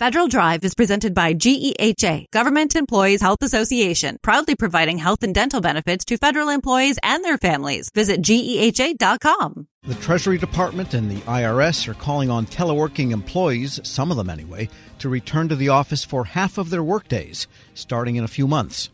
[0.00, 5.60] Federal Drive is presented by GEHA, Government Employees Health Association, proudly providing health and dental
[5.60, 7.90] benefits to federal employees and their families.
[7.94, 9.68] Visit GEHA.com.
[9.84, 14.68] The Treasury Department and the IRS are calling on teleworking employees, some of them anyway,
[14.98, 18.90] to return to the office for half of their workdays, starting in a few months.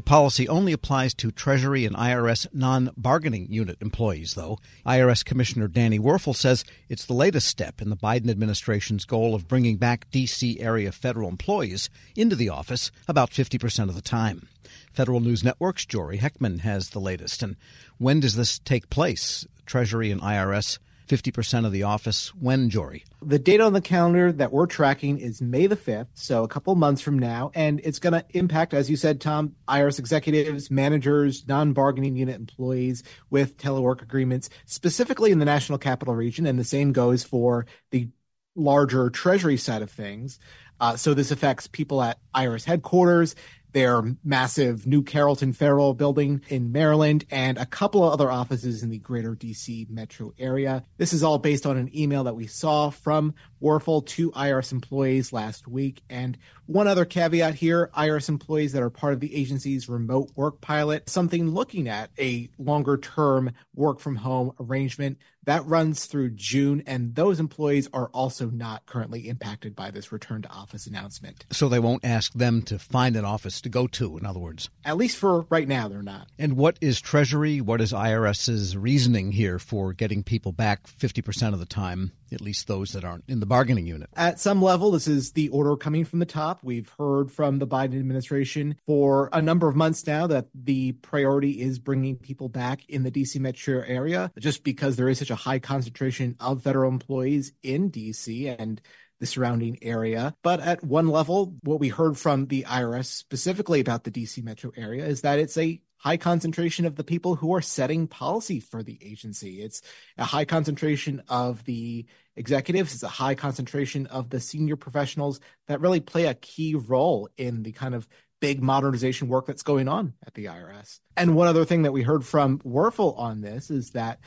[0.00, 4.58] The policy only applies to Treasury and IRS non bargaining unit employees, though.
[4.86, 9.46] IRS Commissioner Danny Werfel says it's the latest step in the Biden administration's goal of
[9.46, 10.58] bringing back D.C.
[10.58, 14.48] area federal employees into the office about 50% of the time.
[14.90, 17.42] Federal News Network's Jory Heckman has the latest.
[17.42, 17.56] And
[17.98, 19.46] when does this take place?
[19.66, 20.78] Treasury and IRS
[21.10, 23.04] 50% of the office when, Jory?
[23.20, 26.74] The date on the calendar that we're tracking is May the 5th, so a couple
[26.76, 27.50] months from now.
[27.54, 32.36] And it's going to impact, as you said, Tom, IRS executives, managers, non bargaining unit
[32.36, 36.46] employees with telework agreements, specifically in the national capital region.
[36.46, 38.08] And the same goes for the
[38.54, 40.38] larger Treasury side of things.
[40.80, 43.34] Uh, so this affects people at IRS headquarters,
[43.72, 48.90] their massive new Carrollton Federal building in Maryland, and a couple of other offices in
[48.90, 50.84] the greater DC metro area.
[50.96, 55.32] This is all based on an email that we saw from Werfel to IRS employees
[55.32, 56.02] last week.
[56.08, 56.38] And
[56.70, 61.10] one other caveat here IRS employees that are part of the agency's remote work pilot,
[61.10, 67.14] something looking at a longer term work from home arrangement that runs through June, and
[67.14, 71.46] those employees are also not currently impacted by this return to office announcement.
[71.50, 74.70] So they won't ask them to find an office to go to, in other words?
[74.84, 76.28] At least for right now, they're not.
[76.38, 81.58] And what is Treasury, what is IRS's reasoning here for getting people back 50% of
[81.58, 84.10] the time, at least those that aren't in the bargaining unit?
[84.16, 86.60] At some level, this is the order coming from the top.
[86.62, 91.60] We've heard from the Biden administration for a number of months now that the priority
[91.60, 95.36] is bringing people back in the DC metro area just because there is such a
[95.36, 98.80] high concentration of federal employees in DC and
[99.20, 100.34] the surrounding area.
[100.42, 104.72] But at one level, what we heard from the IRS specifically about the DC metro
[104.76, 108.82] area is that it's a high concentration of the people who are setting policy for
[108.82, 109.60] the agency.
[109.60, 109.82] It's
[110.16, 112.06] a high concentration of the
[112.36, 112.94] executives.
[112.94, 117.62] It's a high concentration of the senior professionals that really play a key role in
[117.62, 118.08] the kind of
[118.40, 121.00] big modernization work that's going on at the IRS.
[121.18, 124.20] And one other thing that we heard from Werfel on this is that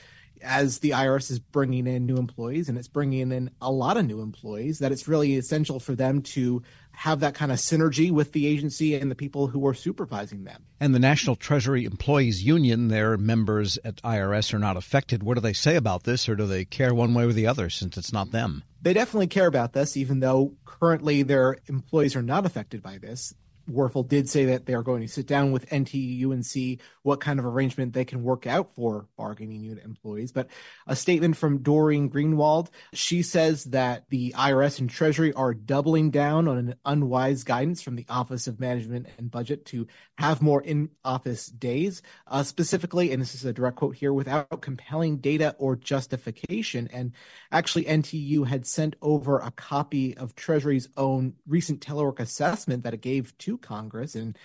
[0.44, 4.06] as the IRS is bringing in new employees and it's bringing in a lot of
[4.06, 6.62] new employees, that it's really essential for them to
[6.94, 10.64] have that kind of synergy with the agency and the people who are supervising them.
[10.80, 15.24] And the National Treasury Employees Union, their members at IRS are not affected.
[15.24, 17.70] What do they say about this, or do they care one way or the other
[17.70, 18.64] since it's not them?
[18.82, 23.34] They definitely care about this, even though currently their employees are not affected by this.
[23.70, 27.20] Werfel did say that they are going to sit down with NTEU and see what
[27.20, 30.32] kind of arrangement they can work out for bargaining unit employees.
[30.32, 30.50] But
[30.88, 36.48] a statement from Doreen Greenwald, she says that the IRS and Treasury are doubling down
[36.48, 39.88] on an unwise guidance from the Office of Management and Budget to
[40.18, 44.62] have more in office days, uh, specifically, and this is a direct quote here, without
[44.62, 46.88] compelling data or justification.
[46.92, 47.14] And
[47.52, 53.02] actually, NTEU had sent over a copy of Treasury's own recent telework assessment that it
[53.02, 54.16] gave to Congress.
[54.16, 54.38] And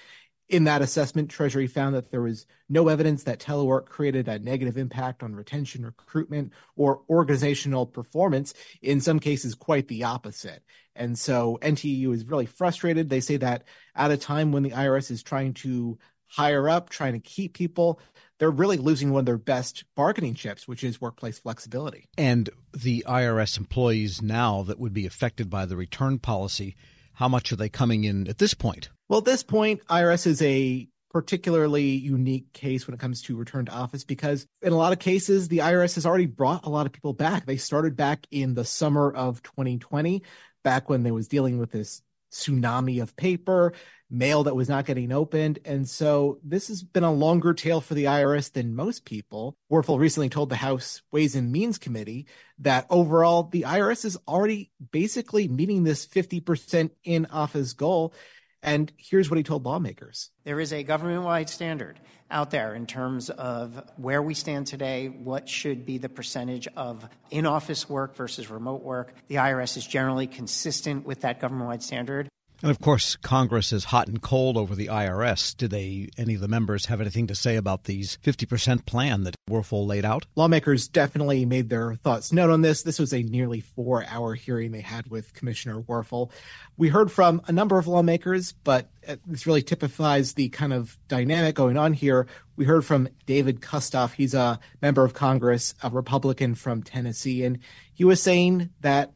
[0.49, 4.79] in that assessment, Treasury found that there was no evidence that telework created a negative
[4.79, 8.55] impact on retention, recruitment, or organizational performance.
[8.81, 10.63] In some cases, quite the opposite.
[10.97, 13.09] And so NTEU is really frustrated.
[13.09, 13.65] They say that
[13.95, 18.01] at a time when the IRS is trying to hire up, trying to keep people,
[18.39, 22.07] they're really losing one of their best bargaining chips, which is workplace flexibility.
[22.17, 26.77] And the IRS employees now that would be affected by the return policy,
[27.19, 28.91] how much are they coming in at this point?
[29.09, 33.65] Well, at this point, IRS is a particularly unique case when it comes to return
[33.65, 36.87] to office because in a lot of cases the IRS has already brought a lot
[36.87, 37.45] of people back.
[37.45, 40.23] They started back in the summer of 2020,
[40.63, 43.73] back when they was dealing with this tsunami of paper,
[44.11, 45.59] mail that was not getting opened.
[45.65, 49.57] And so this has been a longer tail for the IRS than most people.
[49.71, 52.27] Werfel recently told the House Ways and Means Committee
[52.61, 58.15] that overall the IRS is already basically meeting this 50% in office goal.
[58.63, 62.01] And here's what he told lawmakers There is a government wide standard
[62.31, 67.09] out there in terms of where we stand today, what should be the percentage of
[67.31, 69.15] in office work versus remote work.
[69.29, 72.29] The IRS is generally consistent with that government wide standard.
[72.61, 75.57] And of course, Congress is hot and cold over the IRS.
[75.57, 79.37] Did they, any of the members, have anything to say about these 50% plan that
[79.49, 80.27] Werfel laid out?
[80.35, 82.83] Lawmakers definitely made their thoughts known on this.
[82.83, 86.33] This was a nearly four hour hearing they had with Commissioner Werfel.
[86.77, 88.91] We heard from a number of lawmakers, but
[89.25, 92.27] this really typifies the kind of dynamic going on here.
[92.57, 94.15] We heard from David Kustoff.
[94.15, 97.61] He's a member of Congress, a Republican from Tennessee, and
[97.95, 99.13] he was saying that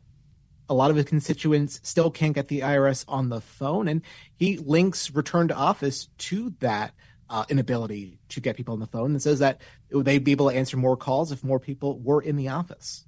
[0.68, 4.02] a lot of his constituents still can't get the IRS on the phone, and
[4.34, 6.94] he links return to office to that
[7.28, 9.60] uh, inability to get people on the phone and says that
[9.90, 13.06] they'd be able to answer more calls if more people were in the office.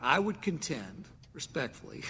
[0.00, 2.02] I would contend, respectfully,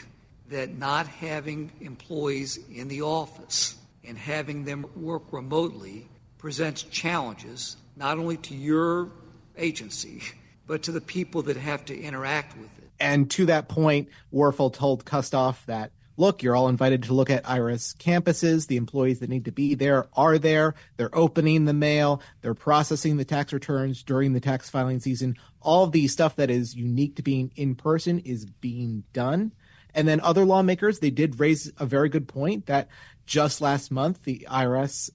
[0.49, 6.09] that not having employees in the office and having them work remotely
[6.39, 9.11] presents challenges not only to your
[9.57, 10.23] agency,
[10.67, 12.82] but to the people that have to interact with it.
[13.03, 17.43] And to that point, Werfel told Kustoff that, look, you're all invited to look at
[17.43, 18.69] IRS campuses.
[18.69, 20.77] The employees that need to be there are there.
[20.97, 22.23] They're opening the mail.
[22.43, 25.37] They're processing the tax returns during the tax filing season.
[25.61, 29.53] All the stuff that is unique to being in person is being done.
[29.93, 32.87] And then other lawmakers, they did raise a very good point that
[33.27, 35.11] just last month, the IRS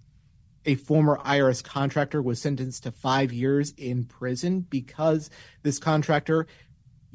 [0.66, 5.30] a former IRS contractor was sentenced to five years in prison because
[5.63, 6.45] this contractor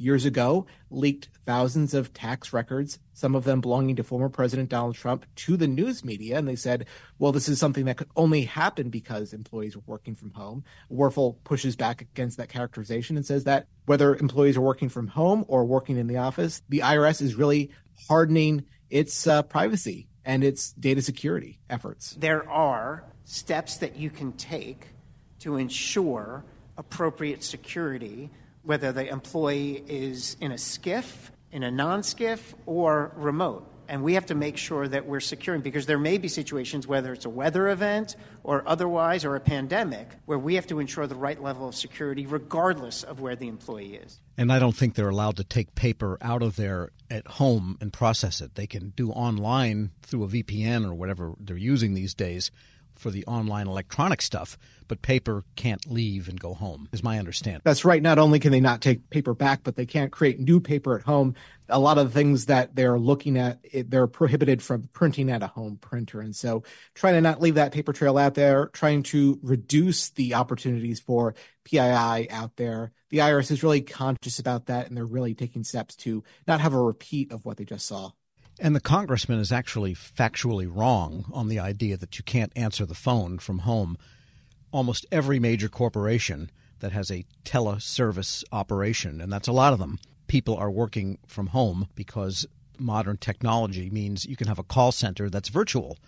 [0.02, 4.94] years ago leaked thousands of tax records, some of them belonging to former President Donald
[4.94, 6.36] Trump, to the news media.
[6.36, 6.86] And they said,
[7.18, 10.64] well, this is something that could only happen because employees were working from home.
[10.90, 15.44] Werfel pushes back against that characterization and says that whether employees are working from home
[15.48, 17.70] or working in the office, the IRS is really
[18.08, 22.16] hardening its uh, privacy and its data security efforts.
[22.18, 24.88] There are steps that you can take
[25.40, 26.44] to ensure
[26.76, 28.30] appropriate security
[28.62, 33.68] whether the employee is in a SCIF, in a non SCIF, or remote.
[33.88, 37.12] And we have to make sure that we're securing because there may be situations, whether
[37.12, 41.14] it's a weather event or otherwise, or a pandemic, where we have to ensure the
[41.14, 44.20] right level of security regardless of where the employee is.
[44.38, 47.92] And I don't think they're allowed to take paper out of there at home and
[47.92, 48.54] process it.
[48.54, 52.50] They can do online through a VPN or whatever they're using these days
[53.02, 54.56] for the online electronic stuff,
[54.88, 57.60] but paper can't leave and go home, is my understanding.
[57.64, 58.00] That's right.
[58.00, 61.02] Not only can they not take paper back, but they can't create new paper at
[61.02, 61.34] home.
[61.68, 65.48] A lot of the things that they're looking at, they're prohibited from printing at a
[65.48, 66.20] home printer.
[66.20, 66.62] And so
[66.94, 71.34] trying to not leave that paper trail out there, trying to reduce the opportunities for
[71.64, 72.92] PII out there.
[73.10, 76.72] The IRS is really conscious about that, and they're really taking steps to not have
[76.72, 78.12] a repeat of what they just saw.
[78.60, 82.94] And the congressman is actually factually wrong on the idea that you can't answer the
[82.94, 83.96] phone from home.
[84.70, 86.50] Almost every major corporation
[86.80, 91.48] that has a teleservice operation, and that's a lot of them, people are working from
[91.48, 92.46] home because
[92.78, 95.98] modern technology means you can have a call center that's virtual.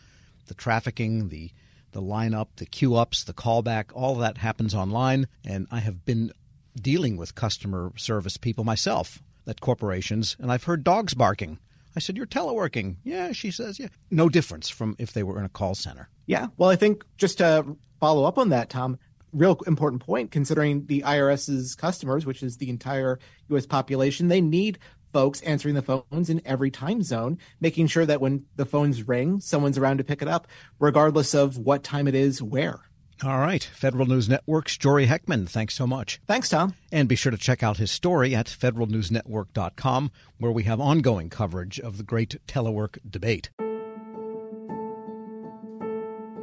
[0.46, 1.50] The trafficking, the
[1.92, 5.28] the lineup, the queue ups, the callback, all that happens online.
[5.46, 6.32] And I have been
[6.74, 11.58] dealing with customer service people myself at corporations, and I've heard dogs barking
[11.96, 12.96] I said, You're teleworking.
[13.04, 13.88] Yeah, she says, Yeah.
[14.10, 16.08] No difference from if they were in a call center.
[16.26, 16.48] Yeah.
[16.56, 18.98] Well, I think just to follow up on that, Tom,
[19.32, 23.18] real important point considering the IRS's customers, which is the entire
[23.48, 23.66] U.S.
[23.66, 24.78] population, they need
[25.12, 29.40] folks answering the phones in every time zone, making sure that when the phones ring,
[29.40, 30.48] someone's around to pick it up,
[30.80, 32.80] regardless of what time it is, where.
[33.22, 33.62] All right.
[33.62, 36.20] Federal News Network's Jory Heckman, thanks so much.
[36.26, 36.74] Thanks, Tom.
[36.90, 41.78] And be sure to check out his story at federalnewsnetwork.com, where we have ongoing coverage
[41.78, 43.50] of the great telework debate.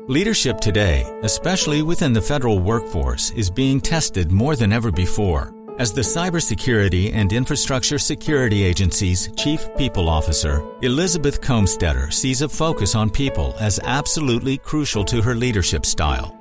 [0.07, 5.53] Leadership today, especially within the federal workforce, is being tested more than ever before.
[5.77, 12.94] As the Cybersecurity and Infrastructure Security Agency's Chief People Officer, Elizabeth Kolmstetter sees a focus
[12.94, 16.40] on people as absolutely crucial to her leadership style.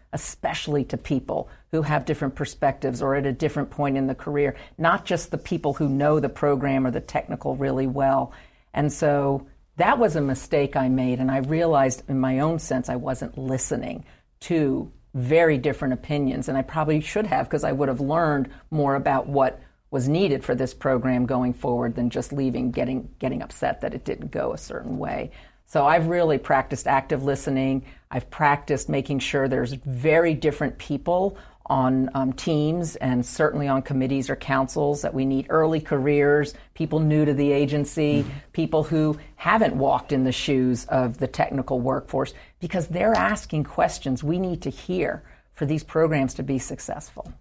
[0.13, 4.55] especially to people who have different perspectives or at a different point in the career,
[4.77, 8.33] not just the people who know the program or the technical really well.
[8.73, 12.89] And so that was a mistake I made, and I realized in my own sense
[12.89, 14.05] I wasn't listening
[14.41, 18.95] to very different opinions, and I probably should have because I would have learned more
[18.95, 23.81] about what was needed for this program going forward than just leaving getting getting upset
[23.81, 25.31] that it didn't go a certain way.
[25.71, 27.85] So I've really practiced active listening.
[28.11, 34.29] I've practiced making sure there's very different people on um, teams and certainly on committees
[34.29, 39.73] or councils that we need early careers, people new to the agency, people who haven't
[39.73, 44.69] walked in the shoes of the technical workforce because they're asking questions we need to
[44.69, 45.23] hear
[45.53, 47.31] for these programs to be successful.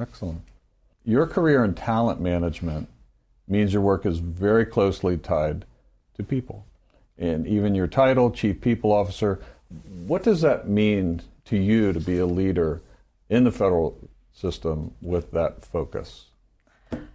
[0.00, 0.40] Excellent.
[1.04, 2.88] Your career in talent management
[3.46, 5.66] means your work is very closely tied
[6.16, 6.64] to people.
[7.18, 9.40] And even your title, Chief People Officer,
[10.06, 12.82] what does that mean to you to be a leader
[13.28, 13.98] in the federal
[14.32, 16.26] system with that focus?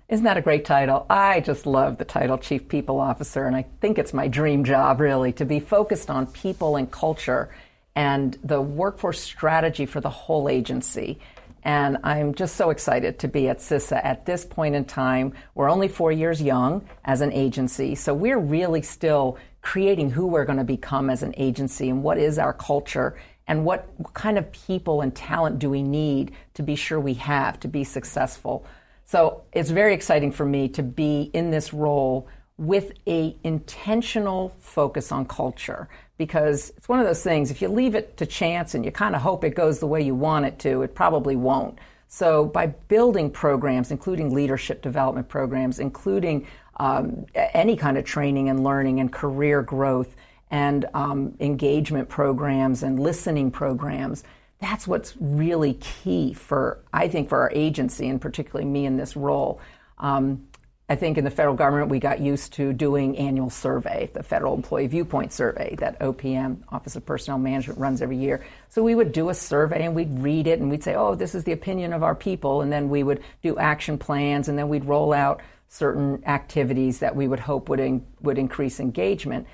[0.08, 1.06] Isn't that a great title?
[1.10, 5.00] I just love the title Chief People Officer, and I think it's my dream job,
[5.00, 7.54] really, to be focused on people and culture
[7.96, 11.20] and the workforce strategy for the whole agency.
[11.64, 15.34] And I'm just so excited to be at CISA at this point in time.
[15.54, 20.46] We're only four years young as an agency, so we're really still creating who we're
[20.46, 23.18] going to become as an agency and what is our culture
[23.48, 27.60] and what kind of people and talent do we need to be sure we have
[27.60, 28.66] to be successful.
[29.06, 32.28] So it's very exciting for me to be in this role
[32.60, 37.96] with a intentional focus on culture because it's one of those things if you leave
[37.96, 40.60] it to chance and you kind of hope it goes the way you want it
[40.60, 46.46] to it probably won't so by building programs including leadership development programs including
[46.80, 50.16] um, any kind of training and learning and career growth
[50.52, 54.24] and um, engagement programs and listening programs
[54.60, 59.16] that's what's really key for i think for our agency and particularly me in this
[59.16, 59.62] role
[60.00, 60.48] um,
[60.92, 64.56] I think in the federal government, we got used to doing annual survey, the Federal
[64.56, 68.44] Employee Viewpoint Survey that OPM, Office of Personnel Management, runs every year.
[68.70, 71.36] So we would do a survey and we'd read it and we'd say, oh, this
[71.36, 72.62] is the opinion of our people.
[72.62, 77.16] And then we would do action plans and then we'd roll out certain activities that
[77.16, 79.48] we would hope would, in, would increase engagement.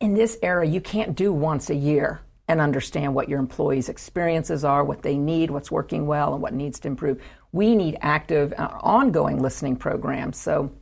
[0.00, 4.64] In this era, you can't do once a year and understand what your employees' experiences
[4.64, 7.22] are, what they need, what's working well, and what needs to improve.
[7.52, 10.36] We need active, uh, ongoing listening programs.
[10.36, 10.72] So,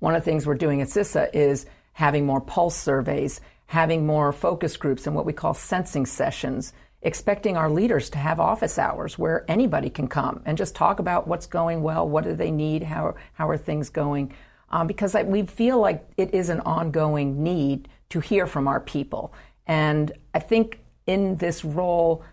[0.00, 4.32] one of the things we're doing at CISA is having more pulse surveys, having more
[4.32, 6.74] focus groups, and what we call sensing sessions,
[7.04, 11.28] expecting our leaders to have office hours where anybody can come and just talk about
[11.28, 14.34] what's going well, what do they need, how, how are things going.
[14.70, 18.80] Um, because I, we feel like it is an ongoing need to hear from our
[18.80, 19.34] people.
[19.66, 22.24] And I think in this role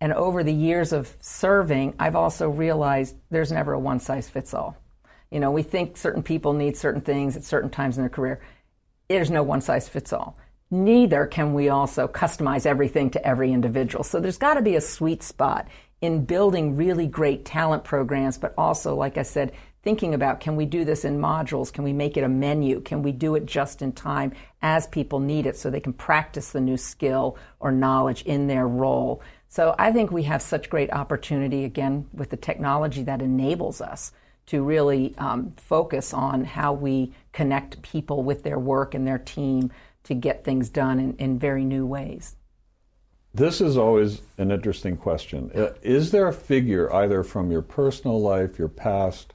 [0.00, 4.54] and over the years of serving, I've also realized there's never a one size fits
[4.54, 4.76] all.
[5.30, 8.40] You know, we think certain people need certain things at certain times in their career.
[9.08, 10.38] There's no one size fits all.
[10.70, 14.04] Neither can we also customize everything to every individual.
[14.04, 15.66] So there's got to be a sweet spot
[16.00, 19.52] in building really great talent programs, but also, like I said,
[19.82, 21.72] thinking about can we do this in modules?
[21.72, 22.80] Can we make it a menu?
[22.80, 26.50] Can we do it just in time as people need it so they can practice
[26.50, 29.22] the new skill or knowledge in their role?
[29.48, 34.12] So I think we have such great opportunity again with the technology that enables us
[34.46, 39.70] to really um, focus on how we connect people with their work and their team
[40.04, 42.36] to get things done in, in very new ways.
[43.34, 45.50] This is always an interesting question.
[45.54, 49.34] Uh, is there a figure, either from your personal life, your past,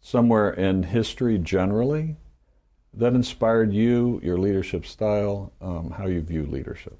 [0.00, 2.16] somewhere in history generally
[2.94, 6.98] that inspired you, your leadership style, um, how you view leadership?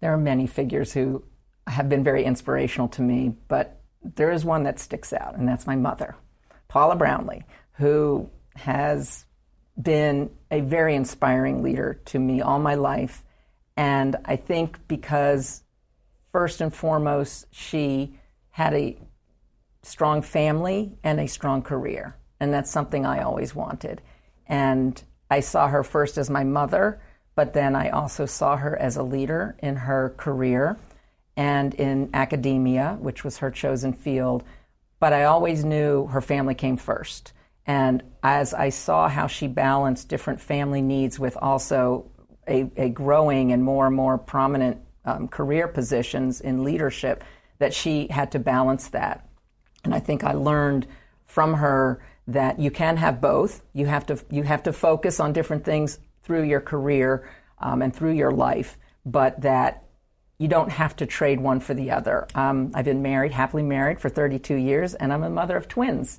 [0.00, 1.24] There are many figures who
[1.66, 5.66] have been very inspirational to me, but there is one that sticks out, and that's
[5.66, 6.14] my mother,
[6.68, 9.24] Paula Brownlee, who has
[9.80, 13.24] been a very inspiring leader to me all my life.
[13.76, 15.62] And I think because,
[16.32, 18.18] first and foremost, she
[18.50, 18.96] had a
[19.82, 22.16] strong family and a strong career.
[22.40, 24.00] And that's something I always wanted.
[24.46, 27.00] And I saw her first as my mother,
[27.34, 30.78] but then I also saw her as a leader in her career
[31.36, 34.44] and in academia, which was her chosen field.
[35.00, 37.32] But I always knew her family came first.
[37.66, 42.10] And as I saw how she balanced different family needs with also
[42.46, 47.24] a, a growing and more and more prominent um, career positions in leadership,
[47.58, 49.28] that she had to balance that.
[49.84, 50.86] And I think I learned
[51.26, 53.62] from her that you can have both.
[53.72, 57.94] You have to you have to focus on different things through your career um, and
[57.94, 59.84] through your life, but that
[60.38, 62.26] you don't have to trade one for the other.
[62.34, 66.18] Um, I've been married, happily married for 32 years, and I'm a mother of twins